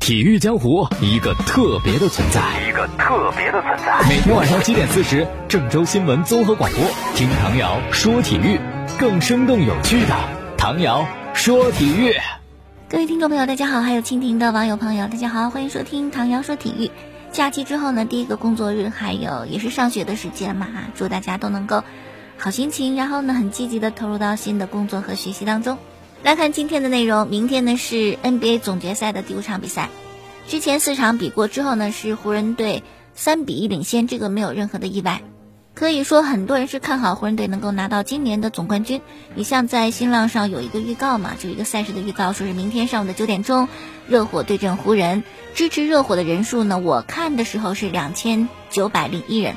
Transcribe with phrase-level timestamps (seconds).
[0.00, 4.08] 体育江湖一个特别的存在，一个特别的存在。
[4.08, 6.82] 每天晚上七点四十，郑州新闻综合广播，
[7.14, 8.58] 听唐瑶说体育，
[8.98, 10.16] 更生动有趣的
[10.56, 12.14] 唐瑶说体育。
[12.88, 16.90] 各位听众朋友，大家好；还有蜻蜓的网友朋友，大家好，欢迎收听唐瑶说体育。
[17.30, 21.84] 假期之后呢，第一个工作日，还有也是上学的时间嘛，祝大家都能够
[22.38, 25.76] 好心情，然后呢，很积极的投入到新的工作和学习当中。
[26.22, 29.88] 来看今天的内容，明天呢是 NBA 总决赛的第五场比赛。
[30.46, 32.82] 之前四场比过之后呢，是湖人队
[33.14, 35.22] 三比一领先，这个没有任何的意外。
[35.72, 39.00] 可以说很多人是看好湖人队能够拿到今年的总冠军。
[39.34, 43.66] 你像在新浪上有一个预告嘛，就一个赛事的预告，说是明天上午的九点钟，
[44.06, 45.24] 热火对阵湖人。
[45.54, 49.54] 支持热火的人数呢，我看的时候是两千九百零一人，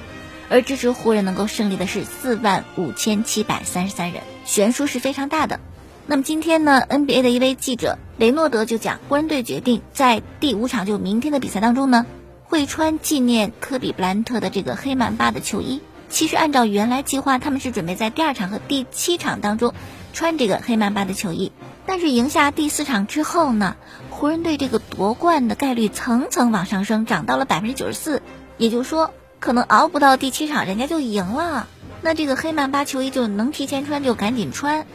[0.49, 5.59] 而支持湖人能够胜利的是四万五千七百三十三人，悬殊是非常大的。
[6.05, 12.05] 那么今天呢，NBA 的一位记者雷诺德就讲，湖人队决定在第五场就明天的比赛当中呢，
[12.43, 15.81] 会穿纪念科比布兰特的这个黑曼巴的球衣。
[16.09, 19.73] 其实按照原来计划，他们是准备在第二场和第七场当中
[20.11, 21.53] 穿这个黑曼巴的球衣。
[21.85, 23.77] 但是赢下第四场之后呢，
[24.09, 28.21] 湖人队这个夺冠的概率层层往上升，涨到了百分之九十四。
[28.57, 31.67] 也就是说，可能熬不到第七场，人家就赢了。
[32.01, 34.85] 那这个黑曼巴球衣就能提前穿，就赶紧穿。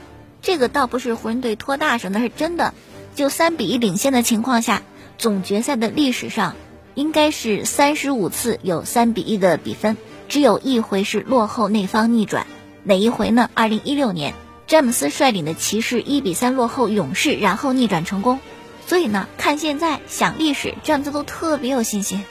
[0.40, 2.74] 这个倒不是湖人队托大手，那是真的。
[3.14, 4.82] 就三比一领先的情况下，
[5.18, 6.54] 总决赛的历史上
[6.94, 9.96] 应该是三十五次有三比一的比分，
[10.28, 12.46] 只有一回是落后那方逆转。
[12.84, 13.50] 哪一回呢？
[13.54, 14.34] 二零一六年，
[14.66, 18.38] 詹姆斯率领的骑士一比三落后勇士，然后逆转成功。
[18.86, 22.24] 所以呢，看现在想历史，詹姆斯都特别有信心。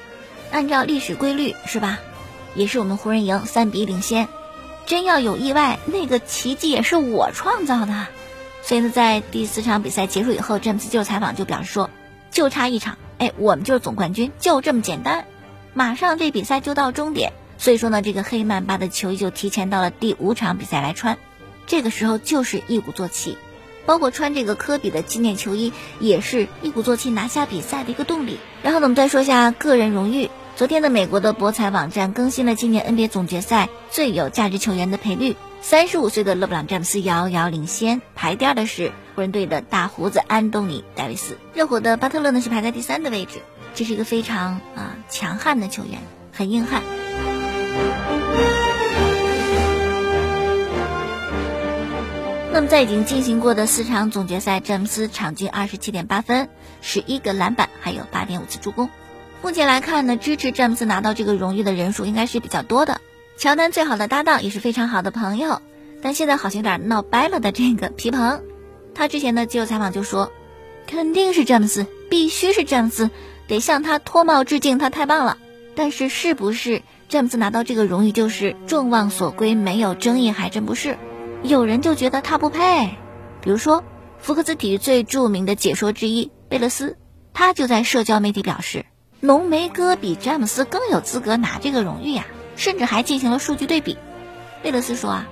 [0.52, 2.00] 按照历史规律是吧？
[2.56, 4.28] 也是我们湖人赢，三比一领先。
[4.88, 8.08] 真要有意外，那个奇迹也是我创造的。
[8.64, 11.90] 所以呢，在第四场比赛结束以后，詹姆斯接受采访就表示说
[12.32, 15.26] ：“就差一场，哎，我们就是总冠军，就这么简单。
[15.74, 21.18] 马上这比赛就到终点，所以说呢，这个黑曼巴的球衣就提前到了第五场比赛来穿。
[21.66, 23.38] 这个时候就是一鼓作气，
[23.86, 28.40] 包括穿这个科比的纪念球衣，也是一鼓作气拿下比赛的一个动力。
[28.64, 43.44] 然后呢，我们再说一下个人荣誉。”昨天的美国的博彩网站更新了今年 NBA 总决赛最有价值球员的赔率，三十五岁的勒布朗詹姆斯遥遥领先，排第二的是湖人队的大胡子安东尼戴维斯，热火的巴特勒呢是排在第三的位置，
[43.76, 46.00] 这是一个非常啊强悍的球员，
[46.34, 46.82] 很硬汉。
[52.52, 56.50] 那么在已经进行过的四场总决赛，詹姆斯场均二十七点八分，
[56.82, 58.90] 十一个篮板，还有八点五次助攻。
[59.42, 63.00] 目前来看呢，支持詹姆斯拿到这个荣誉的人数应该是比较多的。
[63.38, 65.62] 乔丹最好的搭档也是非常好的朋友，
[66.02, 68.42] 但现在好像有点闹掰了的这个皮蓬，
[68.96, 70.32] 他之前的接受采访就说，
[70.88, 73.10] 肯定是詹姆斯，必须是詹姆斯，
[73.48, 75.38] 得向他脱帽致敬，他太棒了。
[75.76, 80.98] 但是是不是詹姆斯拿到这个荣誉就是众望所归，没有争议，还真不是。
[81.44, 82.90] 有人就觉得他不配，
[83.42, 83.84] 比如说
[84.18, 86.98] 福克斯体育最著名的解说之一贝勒斯，
[87.34, 88.86] 他就在社交媒体表示。
[89.20, 93.98] 浓眉哥比詹姆斯更有资格拿这个荣誉呀，甚至还进行了数据对比。
[94.62, 95.28] 贝勒斯说啊，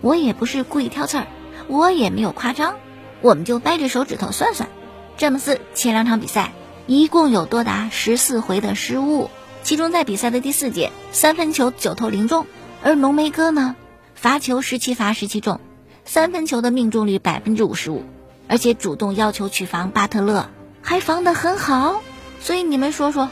[0.00, 1.26] 我也不是故意挑刺儿，
[1.66, 2.76] 我也没有夸张，
[3.20, 4.68] 我们就掰着手指头算算，
[5.16, 6.52] 詹姆斯前两场比赛
[6.86, 9.30] 一共有多达十四回的失误，
[9.64, 12.46] 其中在比赛的第四节三分球九投零中，
[12.84, 13.74] 而浓眉哥呢，
[14.14, 15.58] 罚球十七罚十七中，
[16.04, 18.04] 三分球的命中率百分之五十五，
[18.46, 20.50] 而且主动要求去防巴特勒，
[20.82, 22.00] 还防得很好。
[22.44, 23.30] 所以你们说说，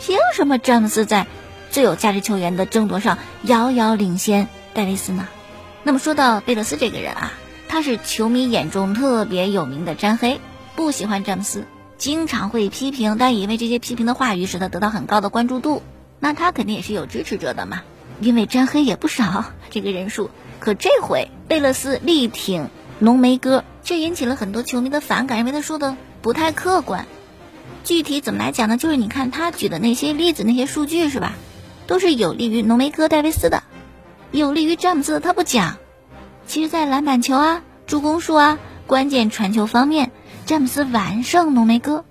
[0.00, 1.26] 凭什么詹姆斯在
[1.72, 5.26] 最有价值球员的争夺上遥遥领先戴维斯呢？
[5.82, 7.32] 那么说到贝勒斯这个人啊，
[7.66, 10.40] 他是球迷眼中特别有名的詹黑，
[10.76, 11.66] 不喜欢詹姆斯，
[11.98, 15.82] 经常会批评，但也因为这些批评的话语使他得到很高的关注度，
[16.20, 17.82] 那他肯定也是有支持者的嘛，
[18.20, 20.30] 因为詹黑也不少这个人数。
[20.60, 22.68] 可这回贝勒斯力挺
[23.00, 27.06] 浓眉哥，却引起了很多球迷的反感，认为他说的不太客观。
[27.84, 28.76] 具体怎么来讲呢？
[28.76, 31.34] 就是你看他举的那些例子、那些数据是吧，
[31.86, 33.62] 都是有利于浓眉哥戴维斯的，
[34.32, 35.76] 有利于詹姆斯的他不讲。
[36.46, 40.10] 其实，在篮板球啊、助攻数啊、关键传球方面，
[40.46, 42.04] 詹姆斯完胜浓眉哥。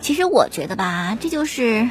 [0.00, 1.90] 其实我觉得吧，这就是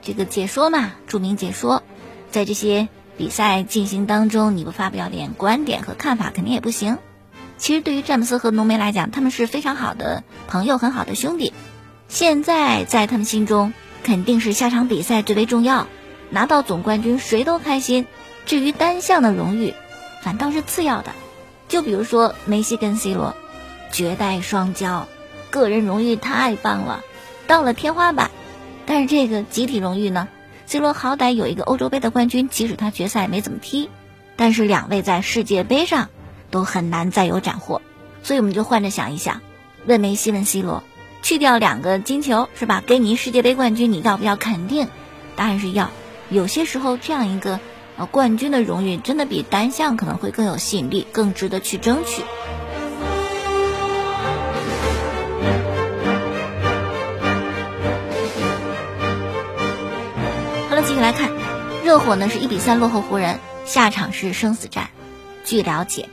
[0.00, 1.82] 这个解说嘛，著名解说，
[2.30, 6.98] 在这些比赛进行当中，你不发表点观点和看法，肯定也不行。
[7.58, 11.52] 其实对于詹姆斯和浓眉来讲，他们是非常好的朋友，很好的兄弟。
[12.10, 13.72] 现在在他们心中，
[14.02, 15.86] 肯定是下场比赛最为重要，
[16.28, 18.04] 拿到总冠军谁都开心。
[18.46, 19.74] 至于单项的荣誉，
[20.20, 21.12] 反倒是次要的。
[21.68, 23.36] 就比如说梅西跟 C 罗，
[23.92, 25.04] 绝代双骄，
[25.50, 27.04] 个人荣誉太棒了。
[27.46, 28.32] 到了天花板。
[28.86, 30.26] 但是这个集体荣誉呢
[30.66, 33.88] ？C 罗好歹有一个欧洲杯的冠军，即使他决赛没怎么踢，
[34.34, 36.08] 但是两位在世界杯上
[36.50, 37.80] 都很难再有斩获。
[38.24, 39.42] 所以我们就换着想一想，
[39.86, 40.82] 问梅西问 C 罗，
[41.22, 42.82] 去掉两个金球是吧？
[42.86, 44.36] 给你世界杯冠军，你要不要？
[44.36, 44.88] 肯定，
[45.36, 45.90] 答案是要。
[46.28, 47.60] 有些时候这样一个
[47.96, 52.22] 呃冠军的荣誉，真的比单项可能会更有吸引力，更值得去争取。
[60.68, 61.30] 好了继续来看，
[61.84, 64.90] 热火呢是一比三落后湖人，下场是生死战。
[65.44, 66.08] 据了解，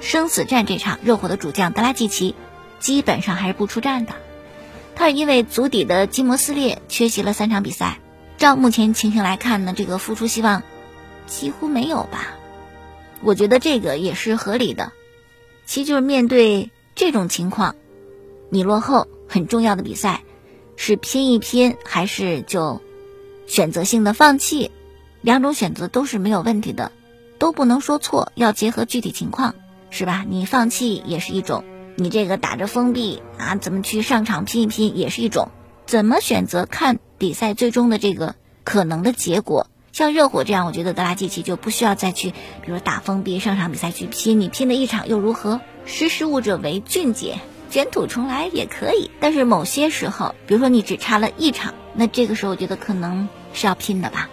[0.00, 2.34] 生死战这场热火的主将德拉季奇
[2.80, 4.14] 基本上还是不出战的，
[4.94, 7.98] 他是因为足底的筋膜撕裂缺席了三场比赛。
[8.36, 10.62] 照目前情形来看呢，这个复出希望
[11.26, 12.34] 几乎没有吧？
[13.22, 14.92] 我觉得这个也是合理的。
[15.66, 17.74] 其实就是面对这种情况，
[18.50, 20.22] 你落后很重要的比赛，
[20.76, 22.80] 是拼一拼还是就？
[23.46, 24.70] 选择性的放弃，
[25.20, 26.92] 两种选择都是没有问题的，
[27.38, 29.54] 都不能说错，要结合具体情况，
[29.90, 30.24] 是吧？
[30.28, 31.62] 你放弃也是一种，
[31.96, 35.50] 你这个打着封闭啊，怎么去上场拼一拼也是一种，
[35.86, 39.68] 怎么选择看比赛最终的这个可能的结果。
[39.92, 45.60] 像热火这样，我觉得德拉季奇就不需要再去，比如打封闭上场比赛去拼，你拼的一场又如何？
[45.86, 47.38] 识时务者为俊杰，
[47.70, 49.10] 卷土重来也可以。
[49.20, 51.74] 但是某些时候，比如说你只差了一场。
[51.94, 54.28] 那这个时候，我觉得可能是要拼的吧。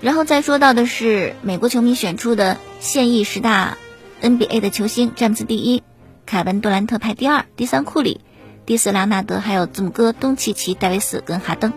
[0.00, 3.78] 然后再说到的是美国球迷选出的现役十大
[4.20, 5.84] NBA 的球星，詹姆斯第一，
[6.26, 8.20] 凯文杜兰特排第二，第三库里，
[8.66, 11.72] 第四莱昂纳德，还有字母哥东契奇、戴维斯跟哈登。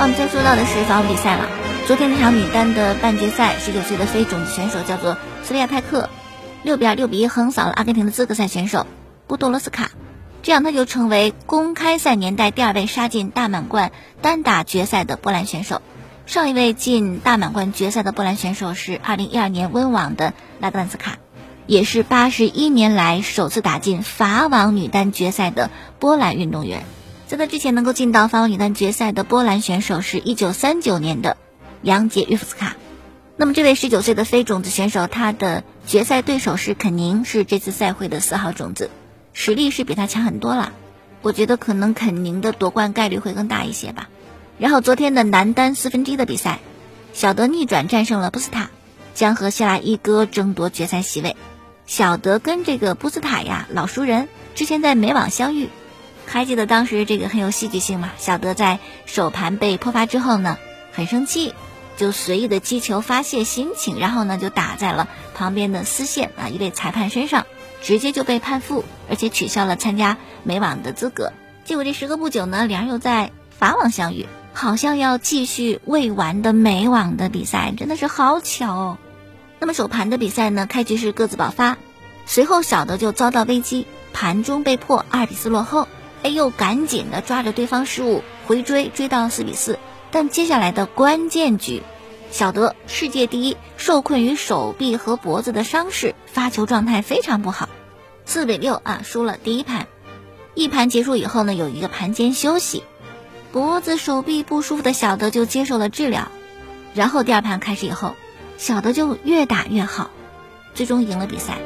[0.00, 1.46] 我们再说到的是法网比赛了。
[1.86, 6.08] 昨天那场女单的半决赛，十九岁的非种子选手叫做斯维亚泰克。
[6.62, 8.86] 六比二、六比一横扫了阿根廷的资格赛选手
[9.26, 9.90] 布多罗斯卡，
[10.42, 13.92] 这样他就成为公开赛年代第二位杀进大满贯
[14.22, 15.82] 单打决赛的波兰选手。
[16.26, 21.18] 上一位进大满贯决赛的波兰选手是二零一二年温网的拉格兰斯卡，
[21.66, 26.84] 也是八十一年来首次打进法网女单决赛的波兰运动员。
[27.26, 31.36] 在他之前能够进到法网女单决赛的波兰选手是一九三九年的
[31.82, 32.76] 杨杰约夫斯卡。
[33.36, 38.90] 那么这位十九岁的非种子选手，他的决赛对手是肯宁，是这次赛会的四号种子，
[39.32, 40.72] 实力是比他强很多了。
[41.20, 44.08] 我觉得可能肯宁的夺冠概率会更大一些吧。
[44.64, 46.58] 然后昨天的男单四分之一的比赛，
[47.12, 48.70] 小德逆转战胜了布斯塔，
[49.12, 51.36] 将和希拉一哥争夺决赛席位。
[51.84, 55.68] 小德跟这个布斯塔呀老熟人，之前在美网相遇，
[56.24, 58.12] 还记得当时这个很有戏剧性嘛？
[58.16, 60.56] 小德在首盘被破发之后呢，
[60.94, 61.52] 很生气。
[61.98, 67.44] 就随意的击球发泄心情，然后呢就打在了旁边的丝线啊一位裁判身上，
[67.82, 71.34] 直接就被判负，而且取消了参加美网的资格。
[71.66, 78.98] 结果这时隔不久呢，两人又在法网相遇，好像要继续未完的美网的比赛，真的是好巧哦。
[79.58, 81.76] 那么首盘的比赛呢，开局是各自爆发，
[82.24, 85.88] 随后小的就遭到危机，盘中被迫二比四落后，
[86.22, 89.78] 哎又赶紧的抓着对方失误回追，追到四比四。
[90.10, 91.82] 但接下来的关键局，
[92.30, 97.68] 小德世界第一受困于手臂和脖子的伤势，发球状态非常不好，
[98.24, 99.88] 四比六啊输了第一盘。
[100.54, 102.84] 一盘结束以后呢，有一个盘间休息，
[103.54, 106.26] 脖子手臂不舒服的小德就接受了治疗，
[106.92, 108.16] 然后第二盘开始以后，
[108.58, 110.10] 小德就越打越好，
[110.74, 111.58] 最终赢了比赛。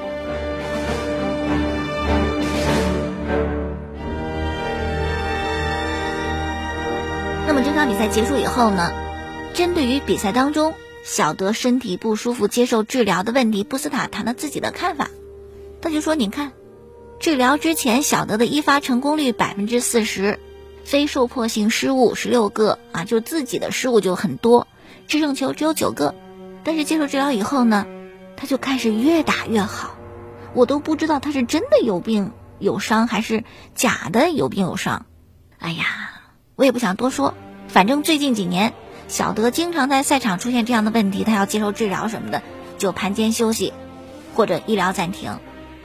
[7.46, 8.92] 那么这场比赛结束以后呢？
[9.54, 15.08] 针对于比赛当中小德身体不舒服接受治疗的问题，布斯塔谈了自己的看法。
[15.80, 16.52] 他就说：“你看，
[17.18, 20.38] 治疗之前小德的一发成功率百分之四十，
[20.88, 24.66] 非受迫性失误十六个啊，就自己的失误就很多，
[25.06, 26.14] 制胜球只有九个。
[26.64, 27.86] 但是接受治疗以后呢，
[28.38, 29.96] 他就开始越打越好。
[30.54, 35.04] 我都不知道他是真的有病有伤，还是假的有病有伤。
[35.58, 35.84] 哎呀！”
[36.56, 37.34] 我也不想多说，
[37.68, 38.72] 反正最近几年，
[39.08, 42.42] 小德经常在赛场出现这样的问题，他要接受治疗什么的，
[42.78, 43.74] 就盘间休息，
[44.34, 45.38] 或者医疗暂停。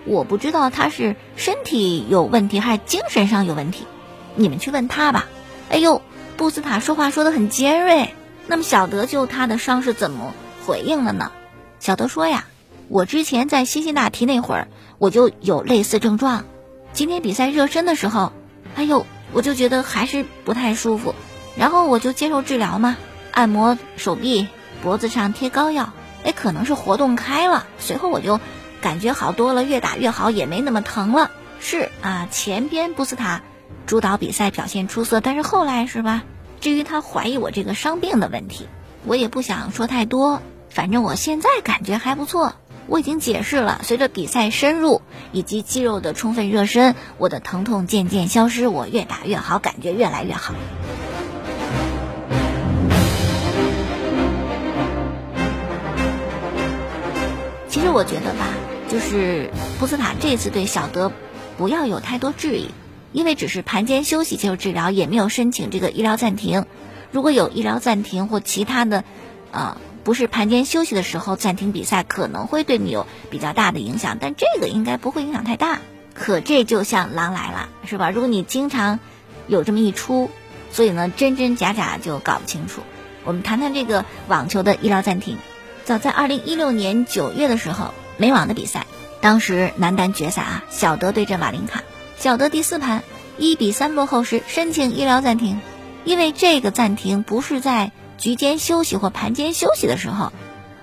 [0.06, 3.86] 我不知道他是身体有问题还是精神上有问题，
[4.36, 5.26] 你们去问他吧。
[5.70, 6.02] 哎呦，
[6.38, 8.14] 布斯塔说话说的很尖锐，
[8.48, 10.34] 那么小德就他的伤是怎么
[10.66, 11.32] 回应了呢？
[11.80, 12.46] 小德说呀，
[12.88, 16.46] 我之前在辛辛那提那会儿，我就有类似症状，
[16.94, 18.32] 今天比赛热身的时候，
[18.76, 19.06] 哎呦。
[19.36, 21.16] 我就觉得还是不太舒服，
[21.58, 22.98] 然后我就接受治疗嘛，
[23.32, 24.48] 按摩手臂、
[24.84, 25.92] 脖子上贴膏药，
[26.24, 27.66] 哎，可能是活动开了。
[27.80, 28.40] 随后我就
[28.80, 31.32] 感觉好多了，越打越好，也没那么疼了。
[31.60, 33.42] 是啊，前边布斯塔
[33.86, 36.24] 主导比赛表现出色，但是后来是吧？
[36.62, 38.68] 至于他怀疑我这个伤病的问题，
[39.06, 40.42] 我也不想说太多。
[40.70, 42.56] 反正我现在感觉还不错。
[42.88, 50.54] 我已经解释了，随着比赛深入以及肌肉的充分热身，我的疼痛渐渐消失，我越打越好，感觉越来越好。
[57.70, 58.48] 其实我觉得吧，
[58.90, 59.50] 就是
[59.80, 61.12] 布斯塔这次对小德
[61.58, 62.70] 不要有太多质疑，
[63.14, 66.66] 因为只是盘间休息接受治疗，也没有申请这个医疗暂停。
[67.12, 69.06] 如果有医疗暂停或其他的，
[69.52, 69.78] 啊。
[70.04, 75.80] 不是盘间休息的时候暂停比赛，可能会对你有比较大的影响，但这个应该不会影响太大。
[76.14, 78.10] 可这就像狼来了，是吧？
[78.10, 79.00] 如果你经常
[79.48, 80.30] 有这么一出，
[80.72, 82.82] 所以呢，真真假假就搞不清楚。
[83.24, 85.38] 我们谈谈这个网球的医疗暂停。
[85.86, 88.86] 早在二零一六年九月的时候，美网的比赛，
[89.22, 91.82] 当时男单决赛啊，小德对阵瓦林卡，
[92.24, 93.04] 小德第四盘
[93.38, 95.60] 一比三落后时申请医疗暂停，
[96.06, 97.92] 因为这个暂停不是在。
[98.18, 100.32] 局间休息或盘间休息的时候，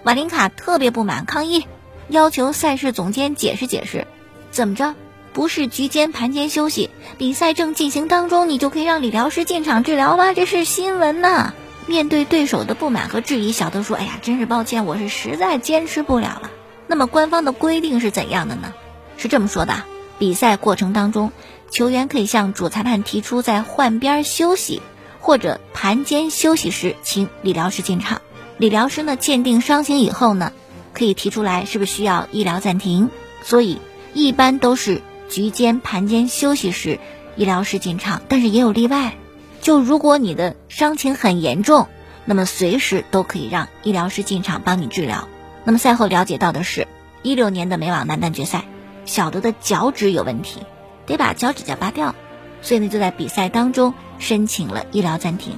[0.02, 1.64] 瓦林卡特别不满，抗议，
[2.08, 4.06] 要求赛事总监解释解释，
[4.50, 4.94] 怎么着？
[5.32, 10.34] 不是局间盘间休息，比赛正进行当中，你就可以让理疗师进场治疗吗？
[10.34, 11.54] 这是新闻呐！
[11.86, 16.50] 面对对手的不满和质疑，小德说：“哎呀，真是抱歉，我是实在坚持不了了。”
[16.86, 18.74] 那么官方的规定是怎样的呢？
[19.16, 19.84] 是这么说的：
[20.20, 21.32] 比赛过程当中，
[21.70, 24.80] 球员可以向主裁判提出在换边休息。
[25.22, 28.22] 或者盘间休息时，请理疗师进场。
[28.56, 30.52] 理疗师呢鉴定伤情以后呢，
[30.94, 33.10] 可以提出来是不是需要医疗暂停。
[33.42, 33.78] 所以
[34.14, 36.98] 一般都是局间盘间休息时，
[37.36, 38.22] 医疗师进场。
[38.28, 39.14] 但是也有例外，
[39.60, 41.88] 就如果你的伤情很严重，
[42.24, 45.28] 那么随时都可以让医疗师进场帮你治疗。
[45.64, 46.88] 那么赛后了解到的是，
[47.22, 48.64] 一六年的美网男单决赛，
[49.04, 50.60] 小德的脚趾有问题，
[51.06, 52.14] 得把脚趾甲拔掉。
[52.62, 55.56] 所以呢，就在比赛当中申请了医疗暂停。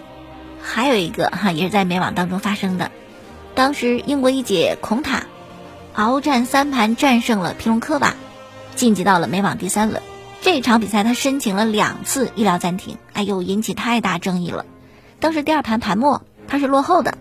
[0.63, 2.91] 还有一个哈，也是在美网当中发生的。
[3.55, 5.25] 当时英国一姐孔塔
[5.95, 8.15] 鏖战三盘战胜了皮隆科娃，
[8.77, 10.01] 晋级到了美网第三轮。
[10.41, 14.65] 这场比赛她申请了两次医疗暂停，哎呦，引起太大争议了。
[15.21, 17.19] 当时第二盘盘末她是落后的，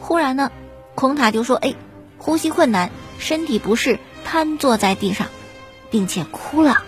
[0.00, 0.50] 忽然呢，
[0.94, 1.74] 孔塔就说：“哎，
[2.18, 5.26] 呼吸困难，身体不适，瘫坐在地上，
[5.94, 6.82] 并且哭了。”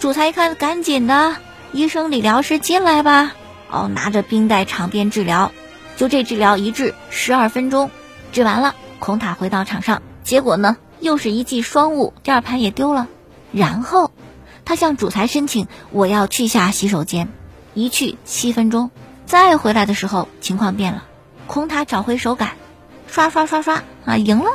[0.00, 1.36] 主裁一看，赶紧的。
[1.70, 3.34] 医生、理疗师进来吧！
[3.70, 5.52] 哦，拿着冰袋场边治疗，
[5.96, 7.92] 就这治疗一治十二分钟，
[8.32, 13.06] 治完了，孔塔回到场上，结果呢又是一记双误，第二盘也丢了。
[13.52, 14.10] 然后
[14.64, 17.28] 他向主裁申请，我要去下洗手间，
[17.74, 18.90] 一去七分钟，
[19.24, 21.04] 再回来的时候情况变了，
[21.46, 22.52] 孔塔找回手感，
[23.06, 24.50] 刷刷刷刷啊赢了，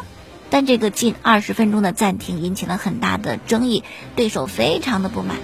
[0.53, 3.83] 但这个近二十分钟的暂停引起了很大的争议，
[4.15, 5.37] 对手非常的不满。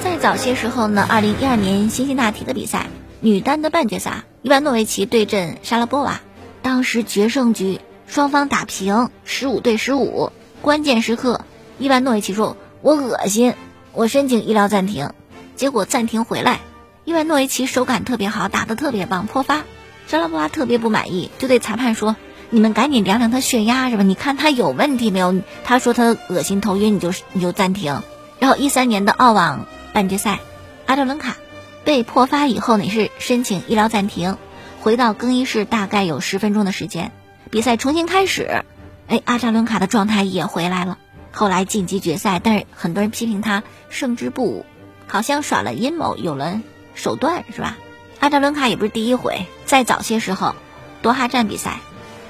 [0.00, 2.86] 在早些时候呢，二零一二年辛辛那提的比赛，
[3.18, 6.20] 女单的半决赛，伊万诺维奇对阵莎拉波娃，
[6.62, 11.44] 当时决胜局双方打平，十五对十五，关键时刻，
[11.80, 13.54] 伊万诺维奇说：“我恶心，
[13.92, 15.10] 我申请医疗暂停。”
[15.56, 16.60] 结果暂停回来，
[17.04, 19.64] 因为诺维奇手感特别好，打得特别棒，破发。
[20.06, 22.16] 莎拉波娃特别不满意，就对裁判说
[22.50, 24.02] ：“你们赶紧量量他血压是吧？
[24.02, 28.02] 你看他有问题没有？”他说他恶心头晕，你就你就暂停。
[28.38, 29.66] 然后一三年的澳网。
[29.94, 30.40] 半决赛，
[30.86, 31.36] 阿扎伦卡
[31.84, 34.38] 被破发以后呢，是申请医疗暂停，
[34.80, 37.12] 回到更衣室大概有十分钟的时间，
[37.50, 38.64] 比赛重新开始。
[39.06, 40.96] 哎，阿扎伦卡的状态也回来了，
[41.30, 42.40] 后来晋级决赛。
[42.42, 44.64] 但是很多人批评他胜之不武，
[45.06, 46.62] 好像耍了阴谋，有了
[46.94, 47.76] 手段，是吧？
[48.20, 50.54] 阿扎伦卡也不是第一回，在早些时候，
[51.02, 51.80] 多哈站比赛，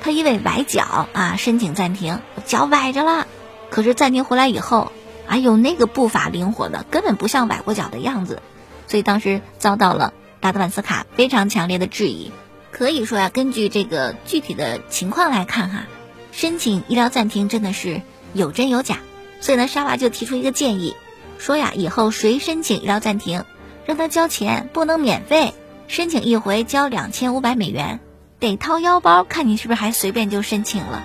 [0.03, 3.27] 他因为崴脚啊，申请暂停，脚崴着了，
[3.71, 4.93] 可是暂停回来以后。
[5.25, 8.43] 哎呦，那个步伐灵活的，根本不像崴过脚的样子，
[8.87, 12.33] 所以当时遭到了达德万斯卡非常强烈的质疑。
[12.71, 15.85] 可以说呀，根据这个具体的情况来看哈，
[16.33, 18.03] 申请医疗暂停真的是
[18.35, 18.99] 有真有假。
[19.41, 20.97] 所以呢，沙娃就提出一个建议，
[21.39, 23.45] 说呀，以后谁申请医疗暂停，
[23.87, 25.55] 让他交钱，不能免费。
[25.89, 28.01] 申请一回交两千五百美元，
[28.39, 31.03] 得掏腰包，看你是不是还随便就申请了。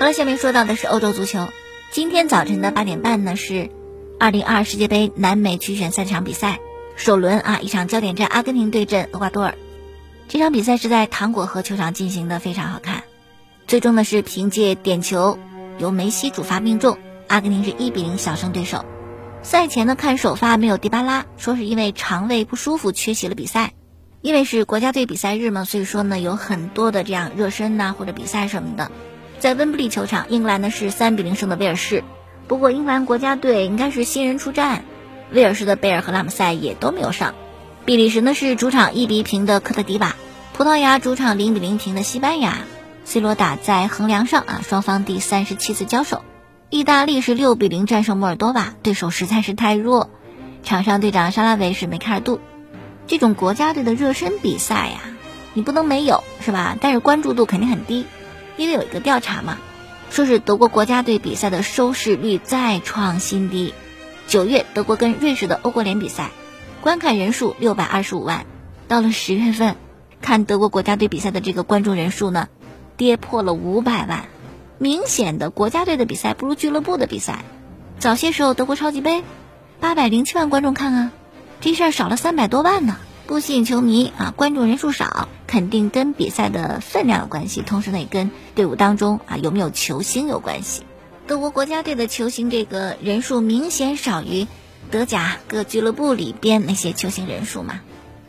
[0.00, 1.48] 好了，下面说到的是欧洲足球。
[1.92, 3.70] 今天早晨的八点半呢，是
[4.18, 6.58] 二零二二世界杯南美区选赛场比赛
[6.96, 9.54] 首轮啊，一场焦点战，阿根廷对阵厄瓜多尔。
[10.28, 13.04] 这场比赛是在糖果河球场进行的，非常好看。
[13.68, 15.38] 最终呢是凭借点球
[15.78, 18.84] 由梅西主罚命中，阿根廷是一比零小胜对手。
[19.42, 23.72] 赛前呢看首发没有迪巴拉，说是因为肠胃不舒服缺席了比赛。
[24.22, 28.90] 因为是国家队比赛日嘛，所以说呢有很多的这样热身呐或者比赛什么的。
[29.38, 32.02] 在温布利球场，英格兰呢是三比零胜的威尔士。
[32.48, 34.84] 不过英格兰国家队应该是新人出战，
[35.30, 37.34] 威尔士的贝尔和拉姆塞也都没有上。
[37.84, 40.16] 比利时呢是主场一比平的科特迪瓦，
[40.54, 42.58] 葡萄牙主场零比零平的西班牙。
[43.04, 46.24] C 罗打在横梁上啊，双方第三十七次交手。
[46.68, 50.10] 意大利是六比零战胜摩尔多瓦，对手实在是太弱。
[50.64, 52.40] 场上队长沙拉维是梅开二度。
[53.06, 55.00] 这种国家队的热身比赛呀，
[55.54, 56.76] 你不能没有是吧？
[56.80, 58.04] 但是关注度肯定很低，
[58.56, 59.58] 因为有一个调查嘛，
[60.10, 63.72] 说是德国国家队比赛的收视率再创新低。
[64.26, 66.30] 九月德国跟瑞士的欧国联比赛，
[66.80, 68.44] 观看人数六百二十五万，
[68.88, 69.76] 到了十月份，
[70.20, 72.48] 看德国国家队比赛的这个观众人数呢，
[72.96, 74.24] 跌破了五百万，
[74.78, 77.44] 明显的国家队的比赛不如俱乐部的比赛。
[77.98, 79.24] 早些时候德国超级杯，
[79.80, 81.12] 八百零七万观众看啊。
[81.60, 90.82] 这事儿少了三百多万呢，不吸引球迷啊，观众人数少，肯定跟比赛的分量有关系，同时呢也跟队伍当中啊有没有球星有关系。
[91.26, 94.46] 德国国家队的球星这个人数明显少于
[94.90, 97.80] 德甲各俱乐部里边那些球星人数嘛。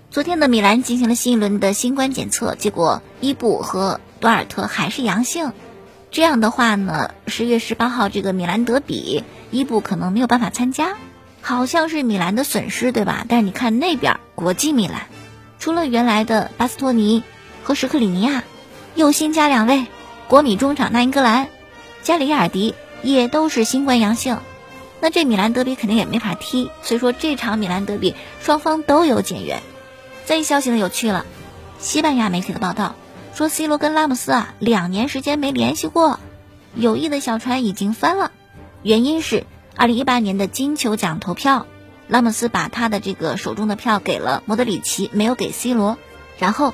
[0.09, 5.51] 昨天的米兰进行了新一轮的新冠检测，结果伊布和多尔特还是阳性，
[6.17, 10.97] 这样的话呢，十月十八号这个米兰德比，伊布可能没有办法参加。
[11.43, 13.23] 好像是米兰的损失，对吧？
[13.29, 15.09] 但是你看那边国际米兰，
[15.59, 17.21] 除了原来的巴斯托尼
[17.61, 18.43] 和什克里尼亚，
[18.95, 19.85] 又新加两位
[20.27, 21.49] 国米中场，那英格兰、
[22.01, 24.39] 加里亚尔迪也都是新冠阳性，
[24.99, 26.71] 那这米兰德比肯定也没法踢。
[26.81, 29.61] 所以说这场米兰德比双方都有减员。
[30.25, 31.27] 再一消息呢有趣了，
[31.77, 32.95] 西班牙媒体的报道
[33.37, 36.19] 说，C 罗跟拉姆斯啊两年时间没联系过，
[36.73, 38.31] 友谊的小船已经翻了，
[38.81, 39.45] 原因是。
[39.75, 41.67] 二零一八年的金球奖投票，
[42.07, 45.99] 拉姆斯把他的这个手中的票给了莫德里奇，没有给 C 罗。
[46.39, 46.73] 然后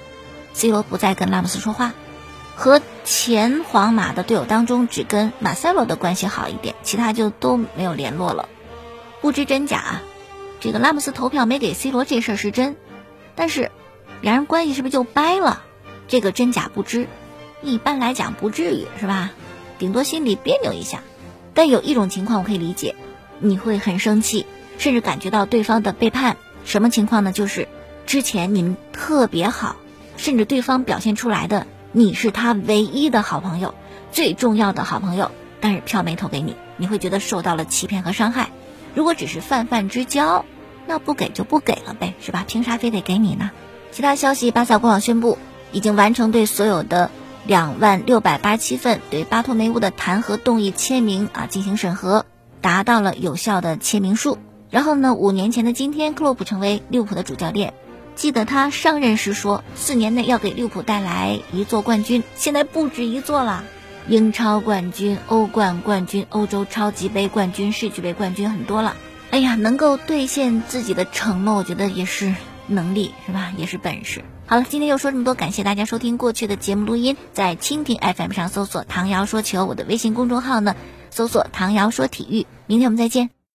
[0.54, 1.92] ，C 罗不再跟拉姆斯说话，
[2.56, 8.48] 和前皇马的队友当中只跟马塞洛的关系好一点，其他就都没有联络了。
[9.20, 10.00] 不知真假，
[10.62, 12.78] 这个拉姆斯投票没给 C 罗这事儿是真，
[13.36, 13.70] 但是
[14.22, 15.62] 两人关系是不是就掰了？
[16.14, 17.08] 这个真假不知。
[17.64, 19.32] 一般来讲不至于是吧？
[19.80, 21.02] 顶多心里别扭一下。
[21.56, 22.94] 但有一种情况我可以理解，
[23.40, 24.46] 你会很生气，
[24.78, 26.38] 甚至感觉到对方的背叛。
[26.66, 27.32] 什么情况呢？
[27.32, 27.68] 就是
[28.06, 29.78] 之前你们特别好，
[30.16, 33.74] 甚至对方表现出来的你是他唯一的好朋友，
[34.12, 38.52] 最重要的好朋友，但是票没投给你，你会觉得受到了欺骗和伤害。
[38.94, 40.46] 如果只是泛泛之交，
[40.86, 42.46] 那不给就不给了呗，是吧？
[42.48, 43.50] 凭啥非得给你呢？
[43.92, 45.40] 其他消息，巴萨官网宣布
[45.74, 47.12] 已经完成对所有的。
[47.46, 52.26] 两万六百八七份对巴托梅乌的弹劾动议签名啊进行审核，
[52.62, 54.38] 达到了有效的签名数。
[54.70, 57.74] 然后呢，五年前的今天，克洛普成为利物浦的主教练。
[58.16, 62.24] 记得他上任时说，四年内要给利物浦带来一座冠军。
[62.38, 63.66] 现在不止一座了，
[64.08, 68.96] 英超冠军、欧冠冠军、欧洲超级杯冠军、世俱杯冠军很多了。
[69.32, 72.34] 哎呀，能够兑现自己的承诺，我觉得也是
[72.68, 73.52] 能力，是吧？
[73.58, 74.24] 也是本事。
[74.54, 80.76] 好了，今天就说这么多，感谢大家收听过去的节目录音，在蜻蜓 FM 上搜索“唐瑶说球”，我的微信公众号呢，
[81.10, 82.46] 搜索“唐瑶说体育”。
[82.70, 83.33] 明天我们再见。